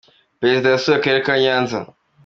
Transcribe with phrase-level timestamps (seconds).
[0.39, 1.77] perezida yasuye akarere ka nyanza.